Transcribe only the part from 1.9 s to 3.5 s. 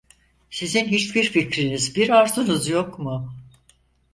bir arzunuz yok mu?